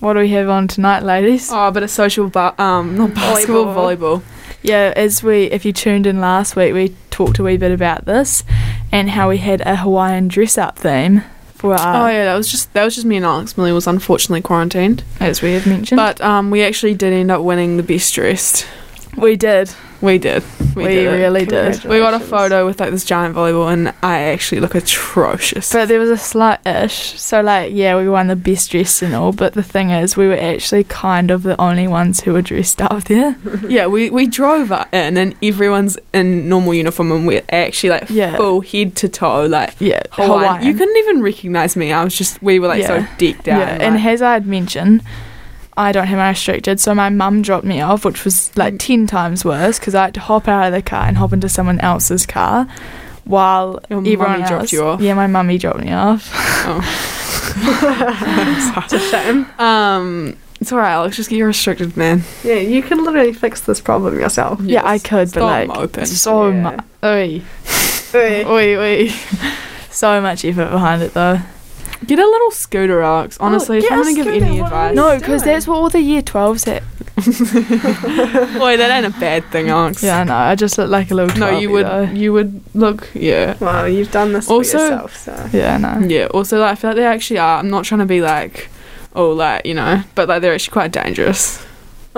[0.00, 1.48] what do we have on tonight, ladies?
[1.52, 4.22] Oh, but a social, ba- um, not basketball, volleyball.
[4.64, 8.04] Yeah, as we, if you tuned in last week, we talked a wee bit about
[8.04, 8.42] this
[8.90, 11.22] and how we had a Hawaiian dress-up theme
[11.54, 13.56] for our, oh yeah, that was just that was just me and Alex.
[13.56, 15.98] Millie was unfortunately quarantined, as we have mentioned.
[15.98, 18.66] but um, we actually did end up winning the best dressed.
[19.16, 19.70] we did.
[20.02, 20.42] We did.
[20.74, 21.10] We, did it.
[21.10, 21.84] really did.
[21.84, 25.72] We got a photo with like this giant volleyball, and I actually look atrocious.
[25.72, 27.18] But there was a slight ish.
[27.18, 29.32] So, like, yeah, we won the best dress and all.
[29.32, 32.82] But the thing is, we were actually kind of the only ones who were dressed
[32.82, 33.36] up there.
[33.68, 38.10] yeah, we, we drove up in, and everyone's in normal uniform, and we're actually like
[38.10, 38.36] Yeah.
[38.36, 40.38] full head to toe, like Yeah, Hawaiian.
[40.40, 40.66] Hawaiian.
[40.66, 41.92] You couldn't even recognize me.
[41.92, 43.60] I was just we were like so decked out.
[43.60, 45.02] Yeah, and, and as I had mentioned,
[45.76, 49.06] I don't have my restricted, so my mum dropped me off, which was like ten
[49.06, 51.78] times worse because I had to hop out of the car and hop into someone
[51.80, 52.66] else's car,
[53.24, 54.48] while Your everyone mummy else.
[54.50, 55.00] dropped you off?
[55.00, 56.32] Yeah, my mummy dropped me off.
[57.58, 59.46] It's a shame.
[59.58, 61.16] um, it's alright, Alex.
[61.16, 62.22] Just get your restricted, man.
[62.44, 64.60] Yeah, you can literally fix this problem yourself.
[64.62, 65.02] yeah, I Yes.
[65.02, 66.06] could, but Stop like moping.
[66.06, 66.60] so Yeah.
[66.60, 66.80] much.
[67.04, 67.42] Oi,
[68.14, 69.08] oi, oi.
[69.90, 71.40] so much effort behind it though.
[72.04, 73.38] Get a little scooter, Alex.
[73.40, 76.00] Oh, honestly, if I'm a gonna give any advice, No, because that's what all the
[76.00, 76.82] year 12s had.
[78.58, 80.02] Boy, that ain't a bad thing, Alex.
[80.02, 80.34] Yeah, I know.
[80.36, 81.36] I just look like a little.
[81.38, 81.86] No, you would.
[81.86, 82.02] Though.
[82.02, 83.08] You would look.
[83.14, 83.56] Yeah.
[83.60, 85.48] Well, you've done this Also- for yourself, so.
[85.52, 86.06] Yeah, I know.
[86.06, 86.26] Yeah.
[86.26, 87.58] Also, like, I feel like they actually are.
[87.58, 88.68] I'm not trying to be like,
[89.14, 91.64] oh, like you know, but like they're actually quite dangerous.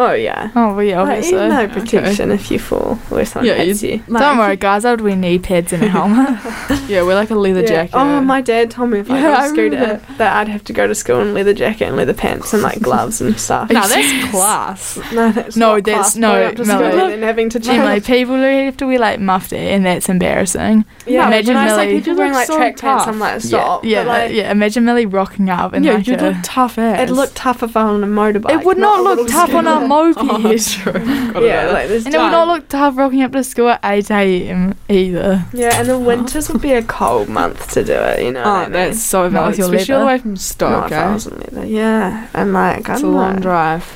[0.01, 0.51] Oh, yeah.
[0.55, 1.37] Oh, well, yeah, Like, obviously.
[1.39, 4.01] even no protection if you fall or someone Yeah, hits you-.
[4.07, 4.85] Like, Don't worry, guys.
[4.85, 6.39] I would wear knee pads and a helmet.
[6.89, 7.67] Yeah, we're like a leather Yeah.
[7.67, 7.95] jacket.
[7.95, 10.73] Oh, my dad told me if I Yeah, got a scooter that I'd have to
[10.73, 13.69] go to school in leather jacket and leather pants and like gloves and stuff.
[13.71, 14.97] no, that's class.
[15.13, 17.13] No, that's No, not that's- class no, going up to Melanie.
[17.15, 18.07] and having to Emily, change.
[18.07, 20.85] people who have to wear like mufti, and that's embarrassing.
[21.07, 23.09] Yeah, Imagine I say people wearing like so track pants, tough.
[23.09, 23.85] I'm like, stop.
[23.85, 24.51] Yeah, But, like, yeah.
[24.51, 27.01] Imagine Millie rocking up and yeah, like you'd look tough ass.
[27.03, 28.61] It'd look tough if I on a motorbike.
[28.61, 29.87] It would not look tough on a.
[29.89, 30.19] moped.
[30.31, 30.93] Oh, that's true.
[30.95, 32.05] Yeah, like this.
[32.07, 34.75] And it would not look tough rocking up to school at 8 a.m.
[34.89, 35.47] either.
[35.53, 38.23] Yeah, and the winters would be a cold month to do it.
[38.25, 38.41] You know.
[38.43, 38.73] what I Oh, mean?
[38.73, 40.93] that's so valid, especially all the way from Stoke.
[40.93, 41.13] Eh?
[41.13, 41.67] was in leather.
[41.67, 43.41] Yeah, and like I It's a long know.
[43.43, 43.95] drive.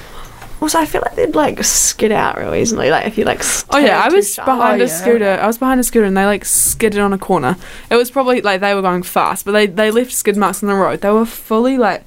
[0.61, 2.89] Also, I feel like they'd like skid out real easily.
[2.91, 3.43] Like if you like.
[3.71, 4.47] Oh yeah, I was sharp.
[4.47, 4.95] behind Oh, a yeah.
[4.95, 5.39] scooter.
[5.43, 7.57] I was behind a scooter, and they like skidded on a corner.
[7.91, 10.69] It was probably like they were going fast, but they they left skid marks on
[10.69, 11.01] the road.
[11.01, 12.05] They were fully like,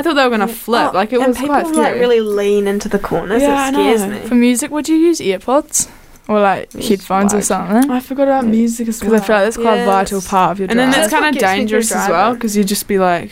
[0.00, 0.90] I thought they were gonna flip.
[0.92, 3.42] Oh, like it and was people quite like really lean into the corners.
[3.42, 4.20] Yeah, I it scares know.
[4.28, 5.88] For music, would you use earpods
[6.28, 7.90] or like Use headphones or something?
[7.90, 9.10] I forgot about music as well.
[9.10, 10.96] Because I feel like that's quite a vital part of your and then drive.
[10.96, 13.30] that's That's kind of gets me through dangerous as well because you'd just be like,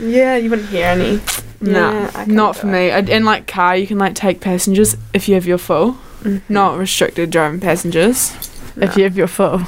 [0.00, 1.20] Yeah, you wouldn't hear any.
[1.60, 2.70] nah, Yeah, couldn't for it.
[2.72, 2.90] me.
[2.90, 6.42] And in like car, you can like take passengers if you have your full, Mhm.
[6.48, 8.32] not restricted driving passengers.
[8.80, 9.62] if you have your full.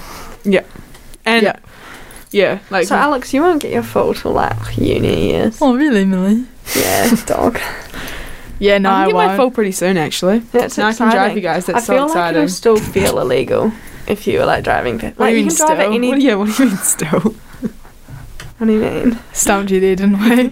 [0.44, 0.62] Yeah.
[1.24, 1.56] And Yeah.
[2.30, 5.58] Yeah, like So Alex, you won't get your full till like uni years.
[5.60, 6.44] Oh, really, Millie?
[6.76, 7.58] Yeah, dog.
[8.58, 9.36] Yeah, no, I I, can get my won't.
[9.38, 10.38] full pretty soon actually.
[10.40, 11.12] That's now I exciting.
[11.12, 11.66] can drive you guys.
[11.66, 12.36] That's I so feel like exciting.
[12.42, 13.72] it'll still feel illegal
[14.06, 14.98] if you were like driving.
[14.98, 15.80] pa- What Like do you you mean can still?
[15.80, 16.08] any.
[16.08, 17.34] What do you, what do you mean still?
[18.58, 19.18] What do you mean?
[19.32, 20.28] Stumped you there, didn't we?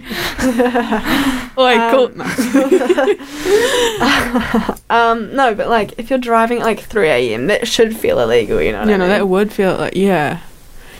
[1.55, 2.09] like, Um, cool.
[2.15, 2.25] No.
[4.89, 8.59] Um, no, but like if you're driving at like 3 a.m., that should feel illegal.
[8.59, 9.09] You know what Yeah, I no, mean?
[9.09, 10.39] that would feel like yeah.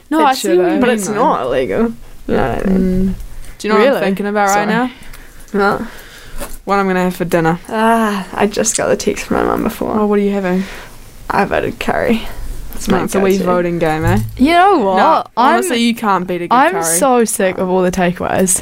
[0.09, 1.13] No, It I see what you but mean, it's though.
[1.15, 1.93] not illegal.
[2.27, 3.09] You know I mean?
[3.09, 3.13] Mm.
[3.57, 3.97] Do you know what Really?
[3.97, 4.91] I'm thinking about right now?
[5.53, 5.87] No.
[6.65, 7.59] What I'm gonna have for dinner.
[7.67, 9.91] Ah, I just got the text from my mum before.
[9.99, 10.63] Oh, what are you having?
[11.29, 12.21] I voted curry.
[12.75, 14.19] It's my It's a wee voting game, eh?
[14.37, 14.97] You know what?
[14.97, 16.83] No, I'm honestly, you can't beat a good I'm curry.
[16.83, 18.61] so sick of all the takeaways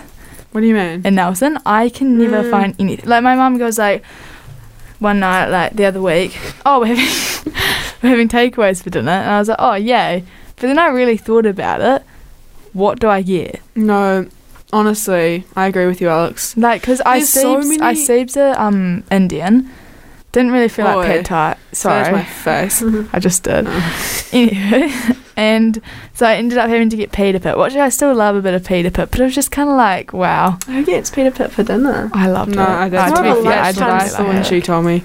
[0.54, 1.02] What do you mean?
[1.06, 1.60] in Nelson.
[1.66, 2.50] I can never Mm.
[2.52, 3.08] find anything.
[3.08, 4.04] Like my mum goes like
[5.00, 6.36] one night, like the other week.
[6.66, 7.54] Oh, we're having
[8.02, 10.24] we're having takeaways for dinner, and I was like, oh yay.
[10.58, 12.03] But then I really thought about it.
[12.74, 13.62] What do I get?
[13.76, 14.28] No,
[14.74, 16.55] honestly, I agree with you, Alex.
[16.58, 19.70] Like, cause I There's so Siebes, I many- Siebes are um Indian.
[20.34, 21.05] Didn't really feel like Oi.
[21.05, 21.55] pad thai.
[21.72, 22.84] Sorry, Sorry, my face.
[23.14, 23.68] I just did.
[24.34, 24.91] Anyway,
[25.38, 25.82] and
[26.14, 28.53] so I ended up having to get pita pit, which I still love a bit
[28.53, 31.51] of pita pit, but it was just kind of like, wow, Who gets Pita Pit
[31.51, 32.12] for dinner?
[32.14, 32.66] I loved No, it.
[32.68, 34.86] I Uh, that's to be fair, I lunchtime did that's the like one she told
[34.86, 35.03] me.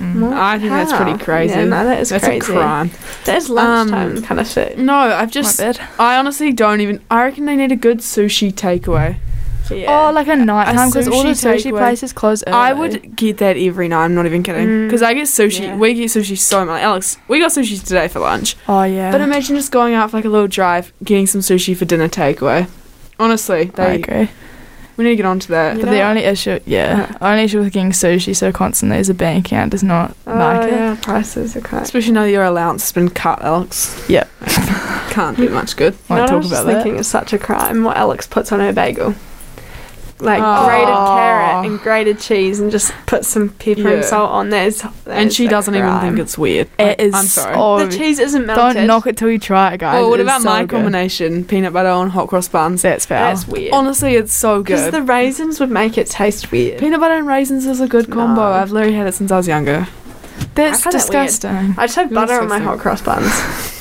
[0.00, 0.32] Mm.
[0.32, 1.54] I think that's pretty crazy.
[1.54, 2.38] Yeah, no, that is That's crazy.
[2.38, 2.90] a crime.
[3.24, 4.78] That's Um, lunchtime kind of food.
[4.78, 5.60] No, I've My just.
[5.98, 7.00] I honestly don't even.
[7.10, 9.16] I reckon they need a good sushi takeaway.
[9.70, 10.08] Yeah.
[10.08, 12.56] Oh, like a nighttime because all the sushi places close early.
[12.56, 14.04] I would get that every night.
[14.04, 14.66] I'm not even kidding.
[14.66, 15.60] Mm, Because I get sushi.
[15.60, 15.76] yeah.
[15.76, 16.82] We get sushi so much.
[16.82, 18.56] Alex, we got sushi today for lunch.
[18.68, 19.12] Oh yeah.
[19.12, 22.08] But imagine just going out for like a little drive, getting some sushi for dinner
[22.08, 22.68] takeaway.
[23.20, 24.28] Honestly, I they, agree.
[25.00, 25.76] We need to get onto that.
[25.76, 29.08] You But know the only issue, yeah, only issue with getting sushi so constantly is
[29.08, 30.72] a bank account does not oh, like it.
[30.72, 31.82] yeah, prices are quite.
[31.82, 34.04] Especially now that your allowance has been cut, Alex.
[34.10, 34.28] Yep.
[35.10, 35.94] Can't do much good.
[35.94, 36.82] You Won't know what I talk was just about that.
[36.82, 39.14] thinking it's such a crime what Alex puts on her bagel.
[40.20, 40.64] Like Oh.
[40.66, 43.88] grated carrot and grated cheese and just put some pepper Yeah.
[43.90, 44.70] and salt on there.
[45.06, 46.68] And she doesn't even think it's weird.
[46.78, 47.54] It is I'm sorry.
[47.54, 48.76] so- the cheese isn't melted.
[48.76, 49.96] Don't knock it till you try it, guys.
[49.98, 50.70] Oh, what It about so my good.
[50.70, 51.44] combination?
[51.44, 52.82] Peanut butter and hot cross buns.
[52.82, 53.28] That's foul.
[53.34, 53.72] That's weird.
[53.72, 54.76] Honestly, it's so good.
[54.76, 56.78] Because the raisins would make it taste weird.
[56.78, 58.42] Peanut butter and raisins is a good combo.
[58.42, 58.52] No.
[58.52, 59.88] I've literally had it since I was younger.
[60.54, 61.74] That's find that disgusting.
[61.78, 63.30] I just have You're butter on my hot cross buns.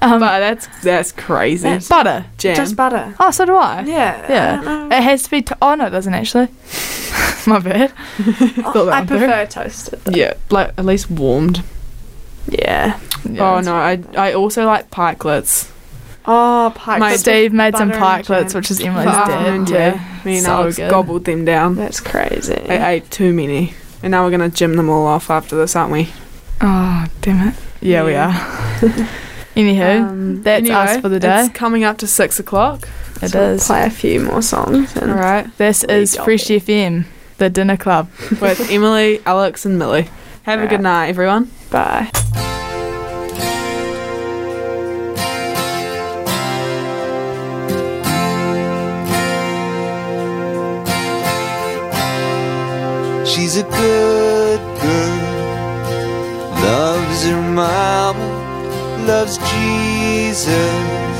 [0.00, 1.62] Um, but that's that's crazy.
[1.64, 2.24] That's- butter.
[2.38, 2.56] Jam.
[2.56, 3.14] Just butter.
[3.18, 3.82] Oh, so do I.
[3.82, 4.26] Yeah.
[4.30, 4.88] Yeah.
[4.90, 4.96] I.
[4.98, 5.42] It has to be.
[5.42, 6.48] To- oh no, it doesn't actually.
[7.46, 7.90] My bad.
[8.18, 9.18] Thought that I one through.
[9.18, 10.00] prefer toasted.
[10.04, 10.12] Though.
[10.16, 11.62] yeah, like at least warmed.
[12.48, 12.98] Yeah.
[13.28, 13.56] Yeah.
[13.56, 15.70] oh no, I I also like pikelets.
[16.30, 16.98] Oh, pie.
[16.98, 19.94] My Steve made some pikelets, which is Emily's afternoon dad.
[19.94, 20.28] tea.
[20.28, 20.90] Me and So Alex good.
[20.90, 21.74] gobbled them down.
[21.74, 22.54] That's crazy.
[22.68, 23.72] I ate too many,
[24.02, 26.10] and now we're gonna gym them all off after this, aren't we?
[26.60, 27.54] Oh damn it!
[27.80, 29.08] Yeah, we are.
[29.58, 31.40] Anywho, Um, that's us for the day.
[31.46, 32.88] It's coming up to six o'clock.
[33.20, 33.58] It so we'll.
[33.58, 34.96] Play a few more songs.
[34.96, 36.60] And All right, This is Fresh Dobby.
[36.60, 37.04] FM,
[37.38, 38.08] the dinner club.
[38.40, 40.08] with Emily, Alex, and Millie.
[40.44, 40.82] Have a good Alright.
[40.82, 41.50] night, everyone.
[41.70, 42.08] Bye.
[53.24, 55.18] She's a good girl,
[56.64, 58.27] loves her mama,
[59.08, 61.16] loves Jesus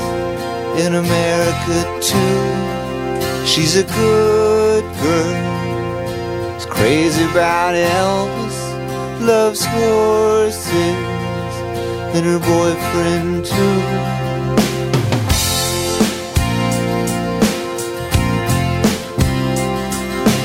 [0.85, 3.47] in America too.
[3.47, 8.57] She's a good girl, is crazy about Elvis,
[9.25, 10.99] loves horses
[12.13, 13.81] and her boyfriend too.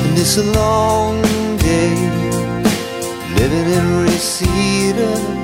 [0.04, 1.20] And it's a long
[1.58, 1.94] day
[3.36, 5.43] living in Reseda.